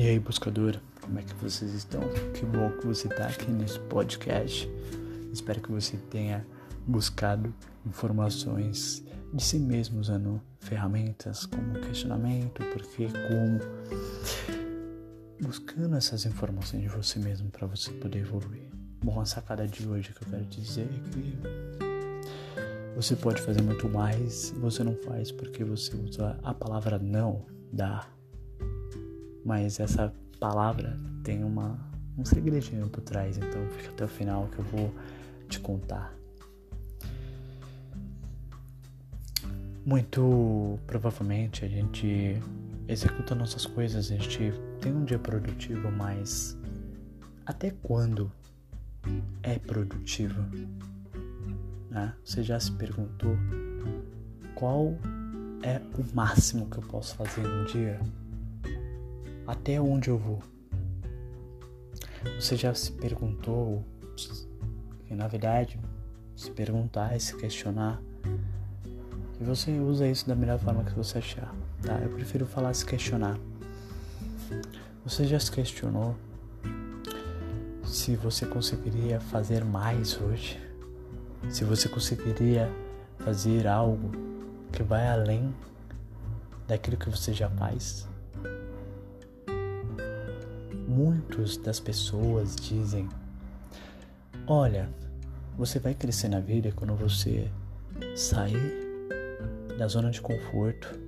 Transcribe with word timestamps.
aí, 0.00 0.18
buscador, 0.18 0.80
como 1.02 1.18
é 1.18 1.22
que 1.22 1.34
vocês 1.34 1.74
estão? 1.74 2.00
Que 2.32 2.46
bom 2.46 2.70
que 2.78 2.86
você 2.86 3.08
está 3.08 3.26
aqui 3.26 3.50
nesse 3.50 3.78
podcast. 3.78 4.66
Espero 5.30 5.60
que 5.60 5.70
você 5.70 5.98
tenha 6.10 6.46
buscado 6.86 7.54
informações 7.84 9.04
de 9.34 9.42
si 9.42 9.58
mesmo 9.58 10.00
usando 10.00 10.40
ferramentas 10.60 11.44
como 11.44 11.78
questionamento, 11.80 12.62
porquê, 12.72 13.06
como, 13.28 13.60
buscando 15.42 15.94
essas 15.96 16.24
informações 16.24 16.82
de 16.82 16.88
você 16.88 17.18
mesmo 17.18 17.50
para 17.50 17.66
você 17.66 17.90
poder 17.92 18.20
evoluir. 18.20 18.70
Bom, 19.04 19.20
a 19.20 19.26
sacada 19.26 19.68
de 19.68 19.86
hoje 19.86 20.14
que 20.14 20.24
eu 20.24 20.28
quero 20.30 20.44
dizer 20.46 20.86
é 20.86 21.10
que 21.10 21.38
você 22.96 23.14
pode 23.14 23.42
fazer 23.42 23.60
muito 23.60 23.88
mais 23.90 24.48
e 24.50 24.54
você 24.54 24.82
não 24.82 24.96
faz 24.96 25.30
porque 25.30 25.64
você 25.64 25.94
usa 25.96 26.38
a 26.42 26.54
palavra 26.54 26.98
não, 26.98 27.44
dá. 27.70 28.06
Mas 29.44 29.80
essa 29.80 30.12
palavra 30.38 30.96
tem 31.22 31.44
uma, 31.44 31.78
um 32.16 32.24
segredinho 32.24 32.88
por 32.88 33.00
trás, 33.00 33.36
então 33.36 33.66
fica 33.70 33.90
até 33.90 34.04
o 34.04 34.08
final 34.08 34.46
que 34.48 34.58
eu 34.58 34.64
vou 34.64 34.94
te 35.48 35.60
contar. 35.60 36.14
Muito 39.84 40.78
provavelmente 40.86 41.64
a 41.64 41.68
gente 41.68 42.40
executa 42.86 43.34
nossas 43.34 43.66
coisas, 43.66 44.10
a 44.10 44.14
gente 44.14 44.52
tem 44.80 44.92
um 44.92 45.04
dia 45.04 45.18
produtivo, 45.18 45.90
mas 45.90 46.56
até 47.46 47.70
quando 47.82 48.30
é 49.42 49.58
produtivo? 49.58 50.42
Né? 51.90 52.14
Você 52.24 52.42
já 52.42 52.58
se 52.58 52.72
perguntou 52.72 53.36
qual 54.54 54.94
é 55.62 55.80
o 55.98 56.14
máximo 56.14 56.68
que 56.68 56.78
eu 56.78 56.82
posso 56.82 57.14
fazer 57.16 57.42
num 57.42 57.64
dia? 57.64 58.00
Até 59.46 59.80
onde 59.80 60.08
eu 60.08 60.18
vou? 60.18 60.40
Você 62.38 62.56
já 62.56 62.72
se 62.74 62.92
perguntou, 62.92 63.84
na 65.10 65.26
verdade, 65.26 65.78
se 66.36 66.50
perguntar 66.50 67.16
e 67.16 67.20
se 67.20 67.36
questionar, 67.36 68.00
e 69.40 69.44
você 69.44 69.78
usa 69.80 70.06
isso 70.06 70.28
da 70.28 70.36
melhor 70.36 70.58
forma 70.58 70.84
que 70.84 70.92
você 70.92 71.18
achar, 71.18 71.52
tá? 71.82 71.98
Eu 71.98 72.10
prefiro 72.10 72.46
falar 72.46 72.72
se 72.74 72.86
questionar. 72.86 73.36
Você 75.04 75.24
já 75.24 75.40
se 75.40 75.50
questionou 75.50 76.14
se 77.84 78.14
você 78.14 78.46
conseguiria 78.46 79.18
fazer 79.18 79.64
mais 79.64 80.20
hoje? 80.20 80.60
Se 81.50 81.64
você 81.64 81.88
conseguiria 81.88 82.70
fazer 83.18 83.66
algo 83.66 84.12
que 84.70 84.84
vai 84.84 85.08
além 85.08 85.52
daquilo 86.68 86.96
que 86.96 87.10
você 87.10 87.32
já 87.32 87.50
faz? 87.50 88.11
Muitas 90.92 91.56
das 91.56 91.80
pessoas 91.80 92.54
dizem: 92.54 93.08
Olha, 94.46 94.90
você 95.56 95.78
vai 95.78 95.94
crescer 95.94 96.28
na 96.28 96.38
vida 96.38 96.70
quando 96.76 96.94
você 96.94 97.50
sair 98.14 99.08
da 99.78 99.88
zona 99.88 100.10
de 100.10 100.20
conforto. 100.20 101.00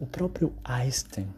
O 0.00 0.06
próprio 0.06 0.54
Einstein 0.64 1.28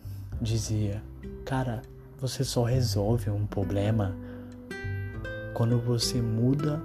dizia: 0.41 1.03
Cara, 1.45 1.83
você 2.21 2.45
só 2.45 2.63
resolve 2.63 3.31
um 3.31 3.47
problema 3.47 4.15
quando 5.55 5.81
você 5.81 6.23
muda 6.23 6.81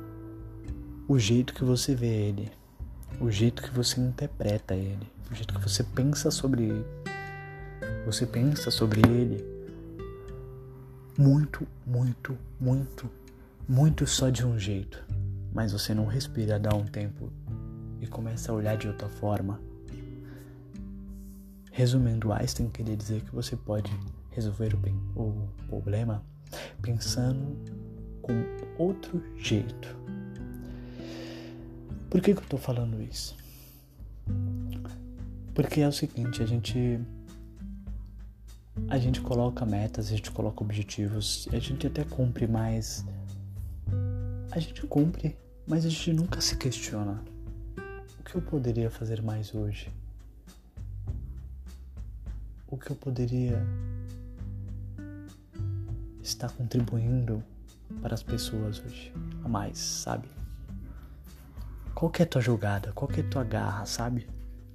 o 1.07 1.19
jeito 1.19 1.53
que 1.53 1.63
você 1.63 1.93
vê 1.93 2.29
ele, 2.29 2.51
o 3.21 3.29
jeito 3.29 3.61
que 3.61 3.69
você 3.69 4.01
interpreta 4.01 4.73
ele, 4.73 5.07
o 5.31 5.35
jeito 5.35 5.53
que 5.53 5.61
você 5.61 5.83
pensa 5.83 6.31
sobre 6.31 6.63
ele. 6.63 6.85
Você 8.03 8.25
pensa 8.25 8.71
sobre 8.71 9.01
ele 9.01 9.56
muito, 11.17 11.67
muito, 11.85 12.37
muito, 12.59 13.09
muito 13.67 14.05
só 14.05 14.29
de 14.29 14.45
um 14.45 14.57
jeito. 14.57 15.03
Mas 15.51 15.71
você 15.71 15.93
não 15.93 16.05
respira, 16.05 16.59
dá 16.59 16.75
um 16.75 16.85
tempo 16.85 17.31
e 17.99 18.05
começa 18.05 18.51
a 18.51 18.55
olhar 18.55 18.77
de 18.77 18.87
outra 18.87 19.09
forma. 19.09 19.59
Resumindo, 21.71 22.31
Einstein 22.31 22.69
queria 22.69 22.95
dizer 22.95 23.21
que 23.21 23.33
você 23.33 23.55
pode 23.55 23.91
resolver 24.31 24.75
o, 25.15 25.19
o 25.19 25.49
problema 25.67 26.23
pensando 26.81 27.57
com 28.21 28.33
outro 28.77 29.23
jeito. 29.37 29.97
Por 32.09 32.21
que, 32.21 32.33
que 32.33 32.39
eu 32.39 32.43
estou 32.43 32.59
falando 32.59 33.01
isso? 33.01 33.35
Porque 35.53 35.81
é 35.81 35.87
o 35.87 35.91
seguinte, 35.91 36.43
a 36.43 36.45
gente 36.45 36.99
a 38.89 38.97
gente 38.97 39.19
coloca 39.21 39.65
metas, 39.65 40.07
a 40.07 40.15
gente 40.15 40.31
coloca 40.31 40.63
objetivos, 40.63 41.47
a 41.51 41.59
gente 41.59 41.87
até 41.87 42.03
cumpre, 42.03 42.47
mas 42.47 43.05
a 44.51 44.59
gente 44.59 44.85
cumpre, 44.87 45.37
mas 45.67 45.85
a 45.85 45.89
gente 45.89 46.13
nunca 46.13 46.39
se 46.39 46.55
questiona. 46.55 47.21
O 48.19 48.23
que 48.23 48.35
eu 48.35 48.41
poderia 48.41 48.89
fazer 48.89 49.21
mais 49.21 49.53
hoje? 49.53 49.91
O 52.67 52.77
que 52.77 52.91
eu 52.91 52.95
poderia 52.95 53.61
estar 56.21 56.49
contribuindo 56.51 57.43
para 58.01 58.13
as 58.13 58.23
pessoas 58.23 58.79
hoje 58.79 59.13
a 59.43 59.49
mais, 59.49 59.77
sabe? 59.77 60.29
Qual 61.93 62.11
é 62.19 62.23
a 62.23 62.25
tua 62.25 62.41
jogada? 62.41 62.91
Qual 62.93 63.09
é 63.11 63.21
a 63.21 63.29
tua 63.29 63.43
garra, 63.43 63.85
sabe? 63.85 64.27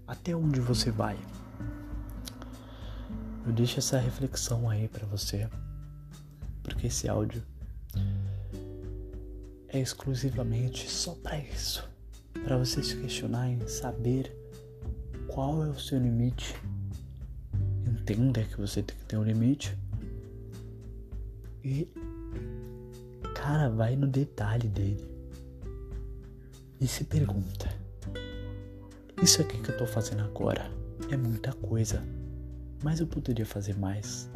Até 0.06 0.34
onde 0.34 0.60
você 0.60 0.90
vai? 0.90 1.16
Eu 3.44 3.52
deixo 3.52 3.80
essa 3.80 3.98
reflexão 3.98 4.70
aí 4.70 4.86
para 4.86 5.04
você, 5.06 5.48
porque 6.62 6.86
esse 6.86 7.08
áudio 7.08 7.42
é 9.68 9.80
exclusivamente 9.80 10.88
só 10.88 11.14
para 11.14 11.38
isso, 11.38 11.88
para 12.44 12.56
você 12.56 12.82
se 12.82 12.96
questionar 12.96 13.50
em 13.50 13.66
saber 13.66 14.32
qual 15.26 15.64
é 15.64 15.70
o 15.70 15.78
seu 15.78 15.98
limite. 15.98 16.54
Entenda 17.84 18.44
que 18.44 18.60
você 18.60 18.82
tem 18.82 18.96
que 18.96 19.04
ter 19.06 19.16
um 19.16 19.24
limite. 19.24 19.76
E 21.64 21.88
cara, 23.34 23.68
vai 23.68 23.96
no 23.96 24.06
detalhe 24.06 24.68
dele. 24.68 25.04
E 26.80 26.86
se 26.86 27.04
pergunta: 27.04 27.68
isso 29.20 29.40
aqui 29.40 29.60
que 29.60 29.70
eu 29.70 29.76
tô 29.76 29.86
fazendo 29.86 30.22
agora 30.22 30.70
é 31.10 31.16
muita 31.16 31.52
coisa 31.52 32.02
mas 32.82 33.00
eu 33.00 33.06
poderia 33.06 33.46
fazer 33.46 33.78
mais. 33.78 34.30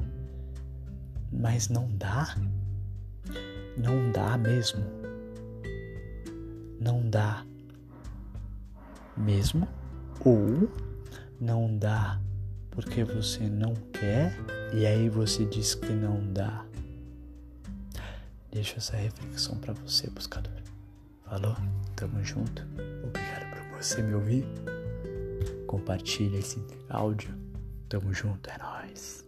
Mas 1.32 1.68
não 1.68 1.88
dá. 1.96 2.34
Não 3.76 4.10
dá 4.12 4.38
mesmo. 4.38 4.84
Não 6.80 7.08
dá 7.08 7.44
mesmo. 9.16 9.68
Ou 10.24 10.70
não 11.40 11.76
dá 11.76 12.20
porque 12.70 13.04
você 13.04 13.48
não 13.48 13.74
quer 13.92 14.36
e 14.72 14.86
aí 14.86 15.08
você 15.08 15.44
diz 15.44 15.74
que 15.74 15.92
não 15.92 16.32
dá. 16.32 16.64
Deixa 18.52 18.76
essa 18.76 18.96
reflexão 18.96 19.56
para 19.56 19.74
você, 19.74 20.08
buscador. 20.10 20.52
Falou? 21.24 21.56
Tamo 21.94 22.22
junto. 22.22 22.62
Obrigado 23.04 23.50
por 23.50 23.82
você 23.82 24.02
me 24.02 24.14
ouvir. 24.14 24.44
Compartilha 25.66 26.38
esse 26.38 26.62
áudio 26.88 27.45
Tamo 27.88 28.12
junto, 28.12 28.50
é 28.50 28.58
nóis. 28.58 29.25